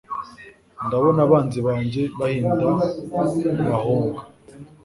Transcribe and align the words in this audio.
Ndabona 0.85 1.19
abanzi 1.25 1.59
banjye 1.67 2.03
bihinda 2.17 2.65
bahunga 3.69 4.21